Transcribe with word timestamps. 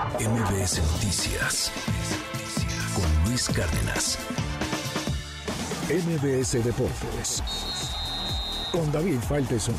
MBS 0.00 0.80
Noticias 0.94 1.70
con 2.94 3.28
Luis 3.28 3.46
Cárdenas. 3.50 4.18
MBS 5.90 6.64
Deportes 6.64 7.42
con 8.72 8.90
David 8.92 9.18
Faitelson. 9.28 9.74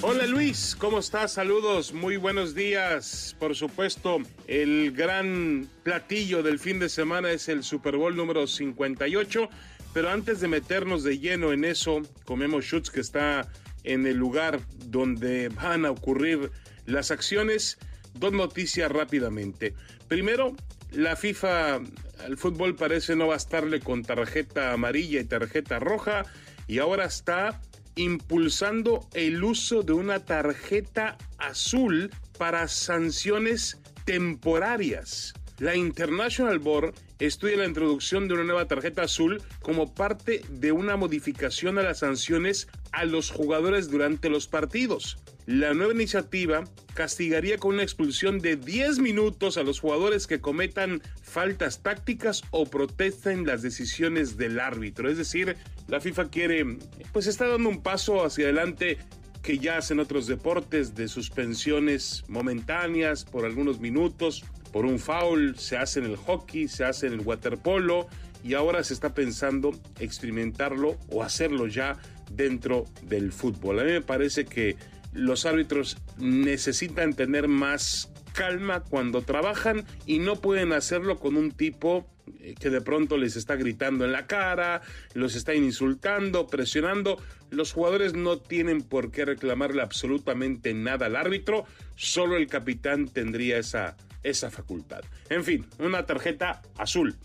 Hola 0.00 0.26
Luis, 0.26 0.74
¿cómo 0.78 1.00
estás? 1.00 1.32
Saludos, 1.32 1.92
muy 1.92 2.16
buenos 2.16 2.54
días. 2.54 3.36
Por 3.38 3.54
supuesto, 3.54 4.16
el 4.46 4.92
gran 4.92 5.68
platillo 5.82 6.42
del 6.42 6.58
fin 6.58 6.78
de 6.78 6.88
semana 6.88 7.30
es 7.32 7.50
el 7.50 7.64
Super 7.64 7.98
Bowl 7.98 8.16
número 8.16 8.46
58, 8.46 9.50
pero 9.92 10.08
antes 10.08 10.40
de 10.40 10.48
meternos 10.48 11.04
de 11.04 11.18
lleno 11.18 11.52
en 11.52 11.66
eso, 11.66 12.00
comemos 12.24 12.64
Schutz 12.64 12.88
que 12.88 13.00
está 13.00 13.46
en 13.84 14.06
el 14.06 14.16
lugar 14.16 14.58
donde 14.86 15.50
van 15.50 15.84
a 15.84 15.90
ocurrir 15.90 16.50
las 16.86 17.10
acciones. 17.10 17.78
Dos 18.14 18.32
noticias 18.32 18.90
rápidamente. 18.90 19.74
Primero, 20.08 20.56
la 20.90 21.16
FIFA 21.16 21.80
al 22.24 22.36
fútbol 22.36 22.76
parece 22.76 23.14
no 23.14 23.26
bastarle 23.26 23.80
con 23.80 24.02
tarjeta 24.02 24.72
amarilla 24.72 25.20
y 25.20 25.24
tarjeta 25.24 25.78
roja 25.78 26.24
y 26.66 26.78
ahora 26.78 27.04
está 27.04 27.60
impulsando 27.96 29.08
el 29.14 29.42
uso 29.42 29.82
de 29.82 29.92
una 29.92 30.24
tarjeta 30.24 31.16
azul 31.38 32.10
para 32.38 32.68
sanciones 32.68 33.78
temporarias. 34.04 35.34
La 35.58 35.74
International 35.74 36.58
Board 36.58 36.94
estudia 37.18 37.56
la 37.56 37.64
introducción 37.64 38.28
de 38.28 38.34
una 38.34 38.44
nueva 38.44 38.68
tarjeta 38.68 39.02
azul 39.02 39.42
como 39.62 39.94
parte 39.94 40.42
de 40.50 40.72
una 40.72 40.96
modificación 40.96 41.78
a 41.78 41.82
las 41.82 42.00
sanciones 42.00 42.68
a 42.92 43.06
los 43.06 43.30
jugadores 43.30 43.90
durante 43.90 44.28
los 44.28 44.46
partidos. 44.46 45.16
La 45.46 45.74
nueva 45.74 45.92
iniciativa 45.92 46.64
castigaría 46.94 47.56
con 47.56 47.74
una 47.74 47.84
expulsión 47.84 48.40
de 48.40 48.56
10 48.56 48.98
minutos 48.98 49.56
a 49.56 49.62
los 49.62 49.78
jugadores 49.78 50.26
que 50.26 50.40
cometan 50.40 51.00
faltas 51.22 51.84
tácticas 51.84 52.42
o 52.50 52.66
protesten 52.66 53.46
las 53.46 53.62
decisiones 53.62 54.36
del 54.36 54.58
árbitro. 54.58 55.08
Es 55.08 55.18
decir, 55.18 55.56
la 55.86 56.00
FIFA 56.00 56.30
quiere, 56.30 56.78
pues 57.12 57.28
está 57.28 57.46
dando 57.46 57.68
un 57.68 57.80
paso 57.80 58.24
hacia 58.24 58.46
adelante 58.46 58.98
que 59.40 59.58
ya 59.58 59.78
hacen 59.78 60.00
otros 60.00 60.26
deportes 60.26 60.96
de 60.96 61.06
suspensiones 61.06 62.24
momentáneas 62.26 63.24
por 63.24 63.44
algunos 63.44 63.78
minutos, 63.78 64.44
por 64.72 64.84
un 64.84 64.98
foul, 64.98 65.56
se 65.56 65.76
hace 65.76 66.00
en 66.00 66.06
el 66.06 66.16
hockey, 66.16 66.66
se 66.66 66.84
hace 66.84 67.06
en 67.06 67.12
el 67.12 67.20
waterpolo 67.20 68.08
y 68.42 68.54
ahora 68.54 68.82
se 68.82 68.94
está 68.94 69.14
pensando 69.14 69.70
experimentarlo 70.00 70.96
o 71.08 71.22
hacerlo 71.22 71.68
ya 71.68 71.98
dentro 72.32 72.84
del 73.02 73.30
fútbol. 73.30 73.78
A 73.78 73.84
mí 73.84 73.92
me 73.92 74.02
parece 74.02 74.44
que 74.44 74.76
los 75.16 75.46
árbitros 75.46 75.96
necesitan 76.18 77.14
tener 77.14 77.48
más 77.48 78.12
calma 78.32 78.80
cuando 78.80 79.22
trabajan 79.22 79.84
y 80.04 80.18
no 80.18 80.36
pueden 80.36 80.72
hacerlo 80.72 81.18
con 81.18 81.36
un 81.36 81.52
tipo 81.52 82.06
eh, 82.40 82.54
que 82.60 82.68
de 82.68 82.82
pronto 82.82 83.16
les 83.16 83.34
está 83.34 83.56
gritando 83.56 84.04
en 84.04 84.12
la 84.12 84.26
cara, 84.26 84.82
los 85.14 85.34
está 85.34 85.54
insultando, 85.54 86.46
presionando. 86.46 87.16
Los 87.50 87.72
jugadores 87.72 88.12
no 88.12 88.38
tienen 88.38 88.82
por 88.82 89.10
qué 89.10 89.24
reclamarle 89.24 89.80
absolutamente 89.80 90.74
nada 90.74 91.06
al 91.06 91.16
árbitro, 91.16 91.64
solo 91.94 92.36
el 92.36 92.46
capitán 92.46 93.08
tendría 93.08 93.58
esa, 93.58 93.96
esa 94.22 94.50
facultad. 94.50 95.02
En 95.30 95.42
fin, 95.42 95.66
una 95.78 96.04
tarjeta 96.04 96.60
azul, 96.76 97.16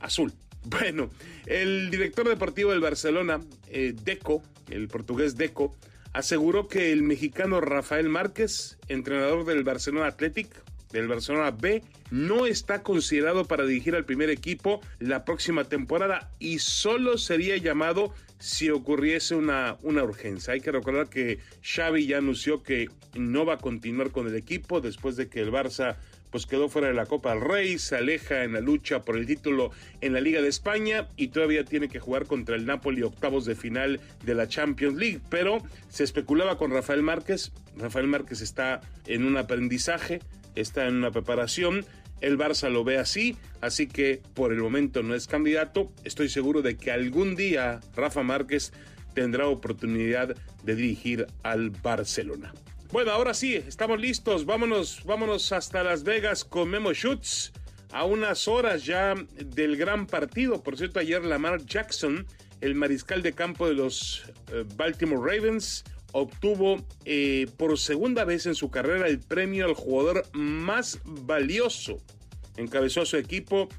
azul. 0.00 0.32
Bueno, 0.64 1.10
el 1.46 1.90
director 1.90 2.28
deportivo 2.28 2.70
del 2.70 2.80
Barcelona, 2.80 3.40
eh, 3.68 3.94
Deco, 4.00 4.44
el 4.70 4.86
portugués 4.86 5.36
Deco, 5.36 5.74
aseguró 6.12 6.68
que 6.68 6.92
el 6.92 7.02
mexicano 7.02 7.60
Rafael 7.60 8.08
Márquez, 8.08 8.78
entrenador 8.88 9.44
del 9.44 9.64
Barcelona 9.64 10.08
Athletic, 10.08 10.48
del 10.92 11.08
Barcelona 11.08 11.50
B, 11.50 11.82
no 12.10 12.44
está 12.46 12.82
considerado 12.82 13.46
para 13.46 13.64
dirigir 13.64 13.94
al 13.94 14.04
primer 14.04 14.28
equipo 14.28 14.80
la 14.98 15.24
próxima 15.24 15.64
temporada 15.64 16.30
y 16.38 16.58
solo 16.58 17.16
sería 17.16 17.56
llamado 17.56 18.12
si 18.38 18.68
ocurriese 18.68 19.34
una, 19.34 19.78
una 19.82 20.04
urgencia. 20.04 20.52
Hay 20.52 20.60
que 20.60 20.72
recordar 20.72 21.08
que 21.08 21.38
Xavi 21.62 22.06
ya 22.06 22.18
anunció 22.18 22.62
que 22.62 22.90
no 23.14 23.46
va 23.46 23.54
a 23.54 23.58
continuar 23.58 24.10
con 24.10 24.26
el 24.26 24.34
equipo 24.34 24.80
después 24.80 25.16
de 25.16 25.28
que 25.28 25.40
el 25.40 25.50
Barça 25.50 25.96
pues 26.32 26.46
quedó 26.46 26.70
fuera 26.70 26.88
de 26.88 26.94
la 26.94 27.04
Copa 27.04 27.34
del 27.34 27.42
Rey, 27.42 27.78
se 27.78 27.94
aleja 27.94 28.42
en 28.42 28.54
la 28.54 28.60
lucha 28.60 29.02
por 29.02 29.18
el 29.18 29.26
título 29.26 29.70
en 30.00 30.14
la 30.14 30.20
Liga 30.20 30.40
de 30.40 30.48
España 30.48 31.06
y 31.16 31.28
todavía 31.28 31.64
tiene 31.64 31.88
que 31.88 32.00
jugar 32.00 32.26
contra 32.26 32.56
el 32.56 32.64
Napoli 32.64 33.02
octavos 33.02 33.44
de 33.44 33.54
final 33.54 34.00
de 34.24 34.34
la 34.34 34.48
Champions 34.48 34.96
League. 34.96 35.20
Pero 35.28 35.62
se 35.90 36.04
especulaba 36.04 36.56
con 36.56 36.70
Rafael 36.70 37.02
Márquez. 37.02 37.52
Rafael 37.76 38.06
Márquez 38.06 38.40
está 38.40 38.80
en 39.06 39.24
un 39.24 39.36
aprendizaje, 39.36 40.20
está 40.54 40.88
en 40.88 40.96
una 40.96 41.10
preparación. 41.10 41.84
El 42.22 42.38
Barça 42.38 42.70
lo 42.70 42.82
ve 42.82 42.96
así, 42.96 43.36
así 43.60 43.86
que 43.86 44.22
por 44.32 44.52
el 44.52 44.60
momento 44.60 45.02
no 45.02 45.14
es 45.14 45.26
candidato. 45.26 45.92
Estoy 46.02 46.30
seguro 46.30 46.62
de 46.62 46.78
que 46.78 46.92
algún 46.92 47.36
día 47.36 47.80
Rafa 47.94 48.22
Márquez 48.22 48.72
tendrá 49.12 49.48
oportunidad 49.48 50.34
de 50.62 50.74
dirigir 50.74 51.26
al 51.42 51.70
Barcelona. 51.70 52.54
Bueno, 52.92 53.10
ahora 53.12 53.32
sí, 53.32 53.54
estamos 53.54 53.98
listos. 53.98 54.44
Vámonos, 54.44 55.02
vámonos 55.06 55.50
hasta 55.52 55.82
Las 55.82 56.04
Vegas 56.04 56.44
con 56.44 56.68
Memo 56.68 56.92
Schutz. 56.92 57.50
A 57.90 58.04
unas 58.04 58.48
horas 58.48 58.84
ya 58.84 59.14
del 59.46 59.78
gran 59.78 60.06
partido. 60.06 60.62
Por 60.62 60.76
cierto, 60.76 61.00
ayer 61.00 61.24
Lamar 61.24 61.64
Jackson, 61.64 62.26
el 62.60 62.74
mariscal 62.74 63.22
de 63.22 63.32
campo 63.32 63.66
de 63.66 63.72
los 63.72 64.30
eh, 64.52 64.66
Baltimore 64.76 65.22
Ravens, 65.24 65.84
obtuvo 66.12 66.86
eh, 67.06 67.46
por 67.56 67.78
segunda 67.78 68.26
vez 68.26 68.44
en 68.44 68.54
su 68.54 68.70
carrera 68.70 69.08
el 69.08 69.20
premio 69.20 69.64
al 69.64 69.72
jugador 69.72 70.24
más 70.34 71.00
valioso. 71.02 71.96
Encabezó 72.58 73.00
a 73.00 73.06
su 73.06 73.16
equipo 73.16 73.70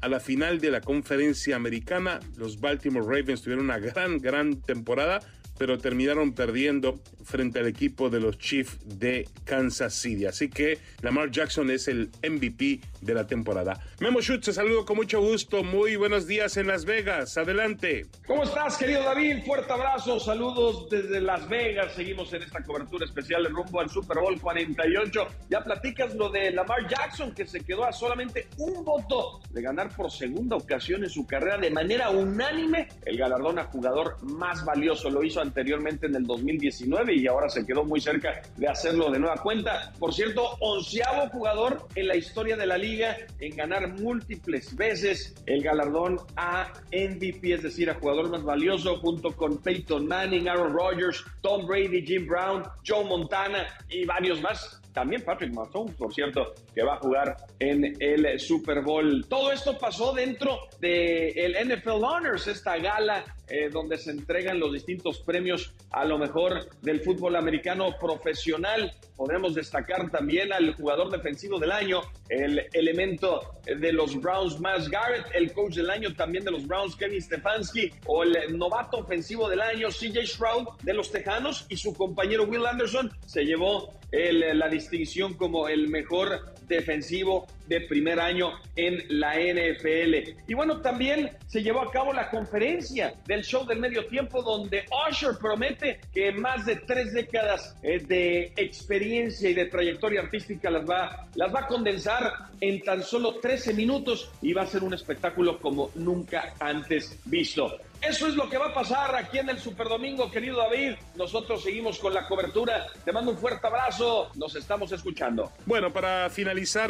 a 0.00 0.08
la 0.08 0.18
final 0.18 0.58
de 0.58 0.72
la 0.72 0.80
conferencia 0.80 1.54
americana. 1.54 2.18
Los 2.36 2.58
Baltimore 2.58 3.06
Ravens 3.06 3.42
tuvieron 3.42 3.66
una 3.66 3.78
gran, 3.78 4.18
gran 4.18 4.60
temporada 4.60 5.20
pero 5.58 5.78
terminaron 5.78 6.32
perdiendo 6.32 7.00
frente 7.24 7.58
al 7.58 7.66
equipo 7.66 8.08
de 8.08 8.20
los 8.20 8.38
Chiefs 8.38 8.78
de 8.84 9.28
Kansas 9.44 9.94
City. 9.94 10.26
Así 10.26 10.48
que 10.48 10.78
Lamar 11.02 11.30
Jackson 11.30 11.70
es 11.70 11.88
el 11.88 12.10
MVP 12.22 12.80
de 13.00 13.14
la 13.14 13.26
temporada. 13.26 13.80
Memo 14.00 14.20
Schutz, 14.20 14.46
te 14.46 14.52
saludo 14.52 14.84
con 14.84 14.96
mucho 14.96 15.20
gusto. 15.20 15.64
Muy 15.64 15.96
buenos 15.96 16.26
días 16.26 16.56
en 16.56 16.68
Las 16.68 16.84
Vegas. 16.84 17.36
Adelante. 17.36 18.06
¿Cómo 18.26 18.44
estás, 18.44 18.76
querido 18.76 19.02
David? 19.02 19.44
Fuerte 19.44 19.72
abrazo, 19.72 20.20
saludos 20.20 20.88
desde 20.90 21.20
Las 21.20 21.48
Vegas. 21.48 21.94
Seguimos 21.94 22.32
en 22.32 22.42
esta 22.42 22.62
cobertura 22.62 23.04
especial 23.04 23.46
rumbo 23.46 23.80
al 23.80 23.90
Super 23.90 24.18
Bowl 24.18 24.40
48. 24.40 25.28
Ya 25.50 25.62
platicas 25.62 26.14
lo 26.14 26.30
de 26.30 26.50
Lamar 26.52 26.88
Jackson, 26.88 27.34
que 27.34 27.46
se 27.46 27.60
quedó 27.60 27.84
a 27.84 27.92
solamente 27.92 28.48
un 28.58 28.84
voto 28.84 29.40
de 29.50 29.62
ganar 29.62 29.94
por 29.94 30.10
segunda 30.10 30.56
ocasión 30.56 31.04
en 31.04 31.10
su 31.10 31.26
carrera 31.26 31.58
de 31.58 31.70
manera 31.70 32.10
unánime 32.10 32.88
el 33.04 33.16
galardón 33.16 33.58
a 33.58 33.64
jugador 33.64 34.16
más 34.22 34.64
valioso. 34.64 35.10
Lo 35.10 35.24
hizo 35.24 35.40
anteriormente 35.46 36.06
en 36.06 36.14
el 36.14 36.26
2019 36.26 37.14
y 37.14 37.26
ahora 37.26 37.48
se 37.48 37.64
quedó 37.64 37.84
muy 37.84 38.00
cerca 38.00 38.42
de 38.56 38.68
hacerlo 38.68 39.10
de 39.10 39.18
nueva 39.18 39.36
cuenta. 39.36 39.92
Por 39.98 40.12
cierto, 40.12 40.42
onceavo 40.60 41.28
jugador 41.30 41.86
en 41.94 42.08
la 42.08 42.16
historia 42.16 42.56
de 42.56 42.66
la 42.66 42.78
liga 42.78 43.16
en 43.40 43.56
ganar 43.56 43.88
múltiples 44.00 44.74
veces 44.76 45.34
el 45.46 45.62
galardón 45.62 46.18
a 46.36 46.72
MVP, 46.92 47.54
es 47.54 47.62
decir, 47.62 47.90
a 47.90 47.94
jugador 47.94 48.30
más 48.30 48.42
valioso, 48.42 48.96
junto 48.98 49.34
con 49.34 49.58
Peyton 49.58 50.06
Manning, 50.06 50.48
Aaron 50.48 50.72
Rodgers, 50.72 51.24
Tom 51.40 51.66
Brady, 51.66 52.04
Jim 52.04 52.26
Brown, 52.26 52.64
Joe 52.86 53.04
Montana 53.04 53.66
y 53.88 54.04
varios 54.04 54.40
más. 54.40 54.80
También 54.96 55.22
Patrick 55.22 55.52
Mahomes, 55.52 55.94
por 55.94 56.14
cierto, 56.14 56.54
que 56.74 56.82
va 56.82 56.94
a 56.94 56.98
jugar 57.00 57.36
en 57.58 57.94
el 58.00 58.40
Super 58.40 58.80
Bowl. 58.80 59.26
Todo 59.28 59.52
esto 59.52 59.76
pasó 59.76 60.14
dentro 60.14 60.58
del 60.80 61.54
NFL 61.68 62.02
Honors, 62.02 62.46
esta 62.46 62.78
gala 62.78 63.22
eh, 63.48 63.68
donde 63.70 63.96
se 63.96 64.10
entregan 64.10 64.58
los 64.58 64.72
distintos 64.72 65.20
premios 65.20 65.72
a 65.90 66.04
lo 66.04 66.18
mejor 66.18 66.68
del 66.80 67.00
fútbol 67.00 67.36
americano 67.36 67.94
profesional. 68.00 68.90
Podemos 69.14 69.54
destacar 69.54 70.10
también 70.10 70.52
al 70.52 70.74
jugador 70.74 71.10
defensivo 71.10 71.60
del 71.60 71.70
año, 71.70 72.00
el 72.28 72.66
elemento 72.72 73.52
de 73.66 73.92
los 73.92 74.20
Browns, 74.20 74.58
Max 74.58 74.88
Garrett, 74.88 75.26
el 75.32 75.52
coach 75.52 75.74
del 75.74 75.90
año 75.90 76.12
también 76.14 76.44
de 76.44 76.50
los 76.50 76.66
Browns, 76.66 76.96
Kevin 76.96 77.22
Stefanski, 77.22 77.92
o 78.06 78.24
el 78.24 78.58
novato 78.58 78.98
ofensivo 78.98 79.48
del 79.48 79.60
año, 79.60 79.88
CJ 79.90 80.26
Stroud 80.26 80.66
de 80.82 80.94
los 80.94 81.12
Tejanos, 81.12 81.66
y 81.68 81.76
su 81.76 81.94
compañero 81.94 82.44
Will 82.44 82.66
Anderson 82.66 83.12
se 83.26 83.44
llevó 83.44 83.92
la 84.10 84.68
distinción 84.68 85.34
como 85.34 85.68
el 85.68 85.88
mejor 85.88 86.40
defensivo 86.66 87.46
de 87.66 87.80
primer 87.82 88.20
año 88.20 88.52
en 88.76 89.02
la 89.08 89.34
NFL. 89.34 90.36
Y 90.46 90.54
bueno, 90.54 90.80
también 90.80 91.30
se 91.46 91.62
llevó 91.62 91.82
a 91.82 91.90
cabo 91.90 92.12
la 92.12 92.30
conferencia 92.30 93.14
del 93.26 93.42
show 93.42 93.66
del 93.66 93.80
medio 93.80 94.06
tiempo 94.06 94.42
donde 94.42 94.84
Usher 95.10 95.36
promete 95.40 96.00
que 96.12 96.32
más 96.32 96.64
de 96.66 96.76
tres 96.76 97.12
décadas 97.12 97.76
eh, 97.82 97.98
de 98.00 98.52
experiencia 98.56 99.50
y 99.50 99.54
de 99.54 99.66
trayectoria 99.66 100.20
artística 100.20 100.70
las 100.70 100.88
va, 100.88 101.26
las 101.34 101.54
va 101.54 101.60
a 101.60 101.66
condensar 101.66 102.32
en 102.60 102.80
tan 102.82 103.02
solo 103.02 103.34
13 103.36 103.74
minutos 103.74 104.30
y 104.42 104.52
va 104.52 104.62
a 104.62 104.66
ser 104.66 104.82
un 104.82 104.94
espectáculo 104.94 105.58
como 105.58 105.90
nunca 105.94 106.54
antes 106.60 107.18
visto. 107.24 107.78
Eso 108.02 108.26
es 108.28 108.34
lo 108.34 108.48
que 108.48 108.58
va 108.58 108.66
a 108.66 108.74
pasar 108.74 109.16
aquí 109.16 109.38
en 109.38 109.48
el 109.48 109.58
Super 109.58 109.88
Domingo, 109.88 110.30
querido 110.30 110.58
David. 110.58 110.92
Nosotros 111.16 111.62
seguimos 111.62 111.98
con 111.98 112.12
la 112.12 112.26
cobertura. 112.28 112.86
Te 113.04 113.12
mando 113.12 113.32
un 113.32 113.38
fuerte 113.38 113.66
abrazo. 113.66 114.30
Nos 114.36 114.54
estamos 114.54 114.92
escuchando. 114.92 115.50
Bueno, 115.64 115.92
para 115.92 116.28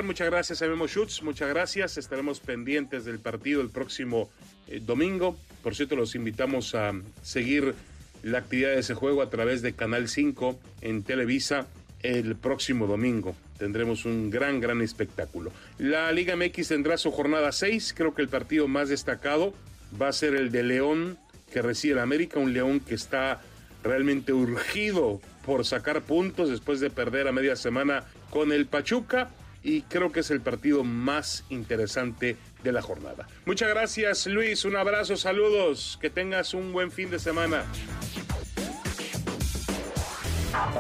muchas 0.05 0.31
gracias 0.31 0.63
a 0.63 0.69
Memo 0.69 0.87
Schutz. 0.87 1.23
Muchas 1.23 1.49
gracias. 1.49 1.99
Estaremos 1.99 2.39
pendientes 2.39 3.05
del 3.05 3.19
partido 3.19 3.61
el 3.61 3.69
próximo 3.69 4.31
eh, 4.69 4.81
domingo. 4.81 5.37
Por 5.63 5.75
cierto, 5.75 5.97
los 5.97 6.15
invitamos 6.15 6.77
a 6.77 6.93
seguir 7.23 7.75
la 8.23 8.39
actividad 8.39 8.71
de 8.71 8.79
ese 8.79 8.95
juego 8.95 9.23
a 9.23 9.31
través 9.31 9.63
de 9.63 9.73
Canal 9.73 10.09
5 10.09 10.57
en 10.83 11.03
Televisa 11.03 11.67
el 12.03 12.37
próximo 12.37 12.87
domingo. 12.87 13.35
Tendremos 13.59 14.05
un 14.05 14.31
gran, 14.31 14.61
gran 14.61 14.83
espectáculo. 14.83 15.51
La 15.79 16.13
Liga 16.13 16.37
MX 16.37 16.69
tendrá 16.69 16.97
su 16.97 17.11
jornada 17.11 17.51
6. 17.51 17.93
Creo 17.97 18.15
que 18.15 18.23
el 18.23 18.29
partido 18.29 18.69
más 18.69 18.89
destacado 18.89 19.53
va 20.01 20.09
a 20.09 20.13
ser 20.13 20.37
el 20.37 20.53
de 20.53 20.63
León 20.63 21.19
que 21.53 21.61
recibe 21.61 21.95
el 21.95 22.01
América, 22.01 22.39
un 22.39 22.53
León 22.53 22.79
que 22.79 22.95
está 22.95 23.41
realmente 23.83 24.33
urgido 24.33 25.21
por 25.45 25.65
sacar 25.65 26.03
puntos 26.03 26.51
después 26.51 26.79
de 26.79 26.91
perder 26.91 27.27
a 27.27 27.33
media 27.33 27.57
semana 27.57 28.05
con 28.31 28.53
el 28.53 28.67
Pachuca 28.67 29.31
y 29.67 29.83
creo 29.83 30.13
que 30.13 30.21
es 30.21 30.31
el 30.31 30.41
partido 30.41 30.85
más 30.85 31.43
interesante 31.49 32.37
de 32.63 32.73
la 32.73 32.83
jornada. 32.83 33.27
Muchas 33.47 33.69
gracias 33.69 34.27
Luis, 34.29 34.65
un 34.65 34.77
abrazo, 34.77 35.17
saludos, 35.17 35.99
que 36.01 36.09
tengas 36.09 36.55
un 36.55 36.73
buen 36.73 36.93
fin 36.93 37.11
de 37.11 37.19
semana. 37.19 37.65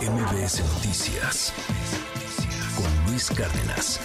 MBS 0.00 0.60
Noticias 0.60 1.52
con 2.76 3.10
Luis 3.10 3.28
Cárdenas. 3.30 4.00